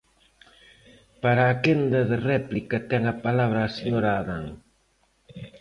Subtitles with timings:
[1.23, 4.45] Para a quenda de réplica ten a palabra a señora Adán.